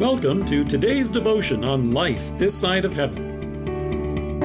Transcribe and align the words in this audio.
Welcome 0.00 0.46
to 0.46 0.64
today's 0.64 1.10
devotion 1.10 1.62
on 1.62 1.92
life 1.92 2.32
this 2.38 2.58
side 2.58 2.86
of 2.86 2.94
heaven. 2.94 4.40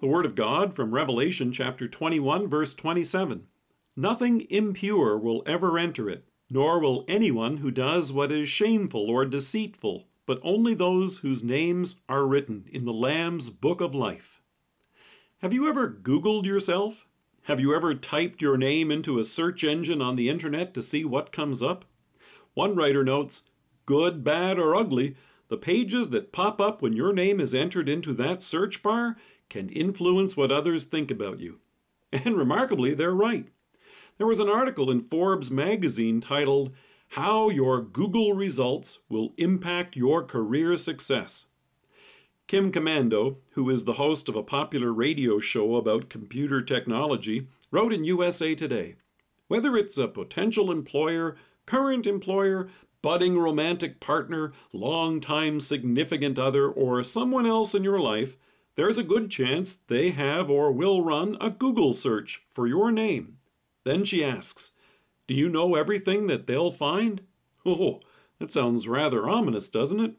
The 0.00 0.06
Word 0.06 0.24
of 0.24 0.34
God 0.34 0.72
from 0.72 0.94
Revelation 0.94 1.52
chapter 1.52 1.86
21, 1.86 2.48
verse 2.48 2.74
27. 2.74 3.46
Nothing 3.94 4.46
impure 4.48 5.18
will 5.18 5.42
ever 5.44 5.78
enter 5.78 6.08
it, 6.08 6.24
nor 6.48 6.80
will 6.80 7.04
anyone 7.08 7.58
who 7.58 7.70
does 7.70 8.10
what 8.10 8.32
is 8.32 8.48
shameful 8.48 9.10
or 9.10 9.26
deceitful, 9.26 10.06
but 10.24 10.40
only 10.42 10.72
those 10.72 11.18
whose 11.18 11.44
names 11.44 12.00
are 12.08 12.26
written 12.26 12.64
in 12.72 12.86
the 12.86 12.92
Lamb's 12.94 13.50
book 13.50 13.82
of 13.82 13.94
life. 13.94 14.40
Have 15.42 15.52
you 15.52 15.68
ever 15.68 15.90
Googled 15.90 16.46
yourself? 16.46 17.06
Have 17.42 17.60
you 17.60 17.74
ever 17.74 17.94
typed 17.94 18.40
your 18.40 18.56
name 18.56 18.90
into 18.90 19.18
a 19.18 19.24
search 19.24 19.62
engine 19.62 20.00
on 20.00 20.16
the 20.16 20.30
internet 20.30 20.72
to 20.72 20.82
see 20.82 21.04
what 21.04 21.32
comes 21.32 21.62
up? 21.62 21.84
One 22.54 22.74
writer 22.74 23.04
notes 23.04 23.42
Good, 23.88 24.22
bad, 24.22 24.58
or 24.58 24.76
ugly, 24.76 25.16
the 25.48 25.56
pages 25.56 26.10
that 26.10 26.30
pop 26.30 26.60
up 26.60 26.82
when 26.82 26.92
your 26.92 27.10
name 27.10 27.40
is 27.40 27.54
entered 27.54 27.88
into 27.88 28.12
that 28.12 28.42
search 28.42 28.82
bar 28.82 29.16
can 29.48 29.70
influence 29.70 30.36
what 30.36 30.52
others 30.52 30.84
think 30.84 31.10
about 31.10 31.40
you. 31.40 31.60
And 32.12 32.36
remarkably, 32.36 32.92
they're 32.92 33.12
right. 33.12 33.48
There 34.18 34.26
was 34.26 34.40
an 34.40 34.48
article 34.50 34.90
in 34.90 35.00
Forbes 35.00 35.50
magazine 35.50 36.20
titled, 36.20 36.74
How 37.12 37.48
Your 37.48 37.80
Google 37.80 38.34
Results 38.34 38.98
Will 39.08 39.32
Impact 39.38 39.96
Your 39.96 40.22
Career 40.22 40.76
Success. 40.76 41.46
Kim 42.46 42.70
Komando, 42.70 43.36
who 43.52 43.70
is 43.70 43.84
the 43.84 43.94
host 43.94 44.28
of 44.28 44.36
a 44.36 44.42
popular 44.42 44.92
radio 44.92 45.38
show 45.38 45.76
about 45.76 46.10
computer 46.10 46.60
technology, 46.60 47.48
wrote 47.70 47.94
in 47.94 48.04
USA 48.04 48.54
Today 48.54 48.96
Whether 49.46 49.78
it's 49.78 49.96
a 49.96 50.08
potential 50.08 50.70
employer, 50.70 51.36
current 51.64 52.06
employer, 52.06 52.68
budding 53.02 53.38
romantic 53.38 54.00
partner, 54.00 54.52
long-time 54.72 55.60
significant 55.60 56.38
other, 56.38 56.68
or 56.68 57.02
someone 57.04 57.46
else 57.46 57.74
in 57.74 57.84
your 57.84 58.00
life, 58.00 58.36
there's 58.76 58.98
a 58.98 59.02
good 59.02 59.30
chance 59.30 59.74
they 59.74 60.10
have 60.10 60.50
or 60.50 60.70
will 60.70 61.02
run 61.02 61.36
a 61.40 61.50
Google 61.50 61.94
search 61.94 62.42
for 62.48 62.66
your 62.66 62.92
name. 62.92 63.38
Then 63.84 64.04
she 64.04 64.24
asks, 64.24 64.72
Do 65.26 65.34
you 65.34 65.48
know 65.48 65.74
everything 65.74 66.26
that 66.28 66.46
they'll 66.46 66.70
find? 66.70 67.22
Oh, 67.66 68.00
that 68.38 68.52
sounds 68.52 68.88
rather 68.88 69.28
ominous, 69.28 69.68
doesn't 69.68 70.00
it? 70.00 70.14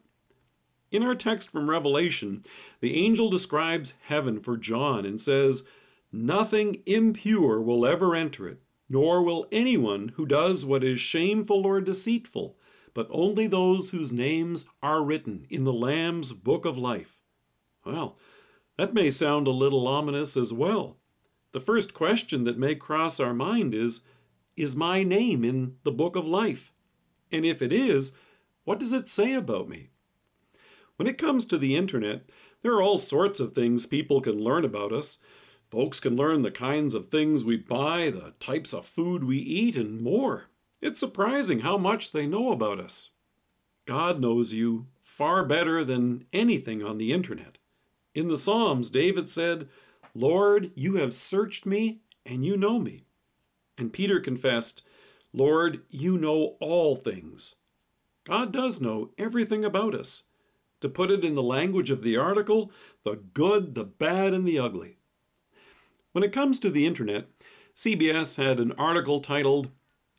In 0.92 1.02
our 1.02 1.14
text 1.14 1.50
from 1.50 1.70
Revelation, 1.70 2.44
the 2.80 2.96
angel 2.96 3.30
describes 3.30 3.94
heaven 4.02 4.40
for 4.40 4.56
John 4.56 5.06
and 5.06 5.20
says, 5.20 5.62
Nothing 6.12 6.82
impure 6.86 7.60
will 7.60 7.86
ever 7.86 8.14
enter 8.14 8.48
it, 8.48 8.60
nor 8.88 9.22
will 9.22 9.46
anyone 9.50 10.12
who 10.16 10.26
does 10.26 10.64
what 10.64 10.82
is 10.82 11.00
shameful 11.00 11.64
or 11.64 11.80
deceitful, 11.80 12.56
but 12.94 13.08
only 13.10 13.46
those 13.46 13.90
whose 13.90 14.12
names 14.12 14.64
are 14.82 15.02
written 15.02 15.46
in 15.50 15.64
the 15.64 15.72
Lamb's 15.72 16.32
book 16.32 16.64
of 16.64 16.78
life. 16.78 17.18
Well, 17.84 18.18
that 18.76 18.94
may 18.94 19.10
sound 19.10 19.46
a 19.46 19.50
little 19.50 19.86
ominous 19.86 20.36
as 20.36 20.52
well. 20.52 20.96
The 21.52 21.60
first 21.60 21.94
question 21.94 22.44
that 22.44 22.58
may 22.58 22.74
cross 22.74 23.18
our 23.20 23.34
mind 23.34 23.74
is 23.74 24.02
Is 24.56 24.76
my 24.76 25.02
name 25.02 25.44
in 25.44 25.76
the 25.82 25.92
book 25.92 26.16
of 26.16 26.26
life? 26.26 26.72
And 27.32 27.44
if 27.44 27.62
it 27.62 27.72
is, 27.72 28.12
what 28.64 28.78
does 28.78 28.92
it 28.92 29.08
say 29.08 29.32
about 29.32 29.68
me? 29.68 29.90
When 30.96 31.08
it 31.08 31.18
comes 31.18 31.44
to 31.46 31.58
the 31.58 31.76
internet, 31.76 32.28
there 32.62 32.72
are 32.72 32.82
all 32.82 32.98
sorts 32.98 33.40
of 33.40 33.54
things 33.54 33.86
people 33.86 34.20
can 34.20 34.38
learn 34.38 34.64
about 34.64 34.92
us. 34.92 35.18
Folks 35.70 36.00
can 36.00 36.16
learn 36.16 36.42
the 36.42 36.50
kinds 36.50 36.94
of 36.94 37.10
things 37.10 37.44
we 37.44 37.56
buy, 37.56 38.10
the 38.10 38.34
types 38.38 38.74
of 38.74 38.84
food 38.84 39.24
we 39.24 39.38
eat, 39.38 39.76
and 39.76 40.00
more. 40.00 40.46
It's 40.80 41.00
surprising 41.00 41.60
how 41.60 41.76
much 41.76 42.12
they 42.12 42.26
know 42.26 42.52
about 42.52 42.80
us. 42.80 43.10
God 43.86 44.20
knows 44.20 44.52
you 44.52 44.86
far 45.02 45.44
better 45.44 45.84
than 45.84 46.24
anything 46.32 46.82
on 46.82 46.96
the 46.96 47.12
internet. 47.12 47.58
In 48.14 48.28
the 48.28 48.38
Psalms, 48.38 48.88
David 48.88 49.28
said, 49.28 49.68
Lord, 50.14 50.72
you 50.74 50.96
have 50.96 51.14
searched 51.14 51.66
me 51.66 52.00
and 52.24 52.44
you 52.44 52.56
know 52.56 52.78
me. 52.78 53.04
And 53.76 53.92
Peter 53.92 54.20
confessed, 54.20 54.82
Lord, 55.32 55.82
you 55.90 56.18
know 56.18 56.56
all 56.60 56.96
things. 56.96 57.56
God 58.24 58.52
does 58.52 58.80
know 58.80 59.10
everything 59.18 59.64
about 59.64 59.94
us. 59.94 60.24
To 60.80 60.88
put 60.88 61.10
it 61.10 61.24
in 61.24 61.34
the 61.34 61.42
language 61.42 61.90
of 61.90 62.02
the 62.02 62.16
article, 62.16 62.72
the 63.04 63.16
good, 63.34 63.74
the 63.74 63.84
bad, 63.84 64.32
and 64.32 64.48
the 64.48 64.58
ugly. 64.58 64.96
When 66.12 66.24
it 66.24 66.32
comes 66.32 66.58
to 66.60 66.70
the 66.70 66.86
internet, 66.86 67.26
CBS 67.76 68.36
had 68.36 68.58
an 68.58 68.72
article 68.72 69.20
titled, 69.20 69.70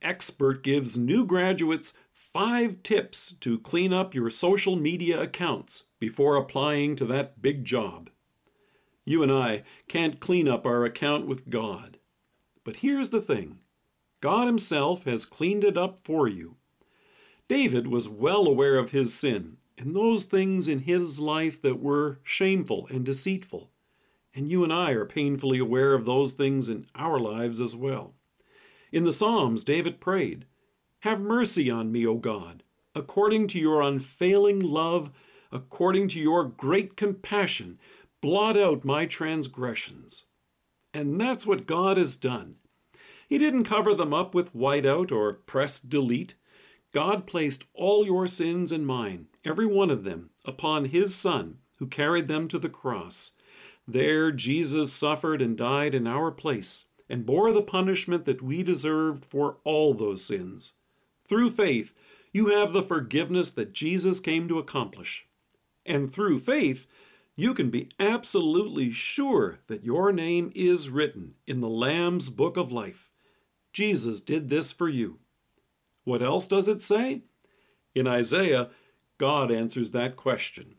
Expert 0.02 0.64
Gives 0.64 0.98
New 0.98 1.26
Graduates 1.26 1.94
Five 2.14 2.82
Tips 2.84 3.34
to 3.42 3.60
Clean 3.60 3.94
Up 3.94 4.16
Your 4.16 4.30
Social 4.30 4.76
Media 4.76 5.22
Accounts 5.22 5.86
Before 6.00 6.36
Applying 6.36 6.96
to 6.96 7.06
That 7.06 7.42
Big 7.42 7.66
Job. 7.66 8.10
You 9.06 9.24
and 9.24 9.32
I 9.32 9.64
can't 9.88 10.20
clean 10.20 10.48
up 10.48 10.66
our 10.66 10.86
account 10.86 11.28
with 11.28 11.50
God. 11.50 11.98
But 12.64 12.78
here's 12.78 13.10
the 13.10 13.22
thing 13.22 13.60
God 14.22 14.48
Himself 14.48 15.04
has 15.06 15.26
cleaned 15.26 15.64
it 15.64 15.78
up 15.78 16.00
for 16.00 16.28
you. 16.28 16.56
David 17.48 17.88
was 17.88 18.08
well 18.08 18.48
aware 18.48 18.78
of 18.78 18.92
his 18.92 19.14
sin 19.14 19.58
and 19.78 19.96
those 19.96 20.26
things 20.26 20.68
in 20.68 20.80
his 20.80 21.20
life 21.20 21.62
that 21.62 21.82
were 21.82 22.20
shameful 22.24 22.88
and 22.90 23.04
deceitful. 23.04 23.72
And 24.34 24.50
you 24.50 24.64
and 24.64 24.72
I 24.72 24.92
are 24.92 25.06
painfully 25.06 25.60
aware 25.60 25.94
of 25.94 26.06
those 26.06 26.34
things 26.34 26.70
in 26.70 26.86
our 26.96 27.20
lives 27.20 27.60
as 27.60 27.76
well. 27.76 28.14
In 28.92 29.06
the 29.06 29.14
Psalms, 29.14 29.64
David 29.64 30.02
prayed, 30.02 30.46
Have 31.00 31.22
mercy 31.22 31.70
on 31.70 31.92
me, 31.92 32.06
O 32.06 32.16
God, 32.16 32.64
according 32.94 33.48
to 33.48 33.60
your 33.60 33.82
unfailing 33.82 34.60
love, 34.60 35.12
according 35.52 36.10
to 36.10 36.20
your 36.20 36.44
great 36.44 36.98
compassion, 36.98 37.80
blot 38.20 38.58
out 38.58 38.84
my 38.84 39.06
transgressions. 39.06 40.26
And 40.94 41.20
that's 41.20 41.48
what 41.48 41.68
God 41.68 41.96
has 41.96 42.18
done. 42.18 42.56
He 43.30 43.38
didn't 43.38 43.64
cover 43.64 43.96
them 43.96 44.14
up 44.14 44.36
with 44.36 44.54
whiteout 44.54 45.10
or 45.10 45.34
press 45.34 45.80
delete. 45.80 46.36
God 46.92 47.26
placed 47.26 47.64
all 47.74 48.06
your 48.06 48.28
sins 48.28 48.74
and 48.74 48.86
mine, 48.86 49.28
every 49.46 49.66
one 49.66 49.90
of 49.90 50.04
them, 50.04 50.32
upon 50.44 50.86
His 50.86 51.16
Son, 51.16 51.60
who 51.78 51.88
carried 51.88 52.28
them 52.28 52.50
to 52.50 52.60
the 52.60 52.68
cross. 52.68 53.32
There 53.88 54.34
Jesus 54.34 54.92
suffered 54.92 55.42
and 55.42 55.58
died 55.58 55.96
in 55.96 56.08
our 56.08 56.30
place, 56.30 56.88
and 57.12 57.26
bore 57.26 57.52
the 57.52 57.62
punishment 57.62 58.24
that 58.24 58.42
we 58.42 58.64
deserved 58.64 59.26
for 59.26 59.58
all 59.66 59.94
those 59.94 60.24
sins. 60.24 60.72
Through 61.28 61.52
faith, 61.52 61.92
you 62.32 62.48
have 62.48 62.72
the 62.72 62.82
forgiveness 62.82 63.52
that 63.52 63.74
Jesus 63.74 64.22
came 64.22 64.48
to 64.48 64.58
accomplish. 64.58 65.28
And 65.86 66.10
through 66.10 66.40
faith, 66.40 66.88
you 67.36 67.54
can 67.54 67.70
be 67.70 67.90
absolutely 68.00 68.92
sure 68.92 69.60
that 69.68 69.84
your 69.84 70.14
name 70.14 70.54
is 70.56 70.90
written 70.90 71.34
in 71.46 71.60
the 71.60 71.68
Lamb's 71.68 72.30
book 72.30 72.56
of 72.56 72.72
life. 72.72 73.10
Jesus 73.74 74.22
did 74.22 74.50
this 74.50 74.72
for 74.72 74.88
you. 74.88 75.20
What 76.06 76.22
else 76.22 76.48
does 76.48 76.70
it 76.70 76.82
say? 76.82 77.24
In 77.94 78.08
Isaiah, 78.08 78.70
God 79.18 79.52
answers 79.52 79.92
that 79.92 80.16
question. 80.16 80.76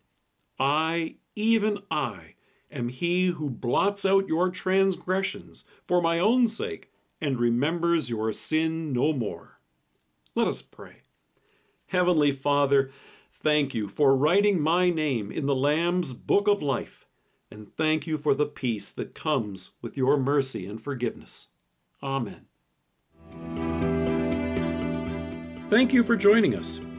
I, 0.59 1.17
even 1.37 1.81
I, 1.91 2.37
am 2.73 2.89
he 2.89 3.27
who 3.27 3.51
blots 3.51 4.05
out 4.05 4.29
your 4.29 4.51
transgressions 4.51 5.65
for 5.87 6.01
my 6.01 6.19
own 6.19 6.49
sake 6.49 6.91
and 7.21 7.39
remembers 7.39 8.11
your 8.11 8.33
sin 8.33 8.93
no 8.93 9.13
more. 9.13 9.61
Let 10.35 10.49
us 10.49 10.63
pray. 10.63 11.03
Heavenly 11.87 12.33
Father, 12.33 12.91
thank 13.33 13.75
you 13.75 13.89
for 13.89 14.17
writing 14.17 14.61
my 14.61 14.91
name 14.91 15.31
in 15.31 15.47
the 15.47 15.55
Lamb's 15.55 16.13
book 16.13 16.49
of 16.49 16.63
life, 16.63 17.07
and 17.51 17.69
thank 17.77 18.07
you 18.07 18.17
for 18.17 18.35
the 18.35 18.47
peace 18.47 18.91
that 18.91 19.15
comes 19.15 19.73
with 19.83 19.97
your 19.97 20.17
mercy 20.17 20.67
and 20.67 20.83
forgiveness. 20.83 21.49
Amen. 22.03 22.47
Thank 25.69 25.93
you 25.93 26.03
for 26.03 26.17
joining 26.17 26.55
us. 26.55 26.81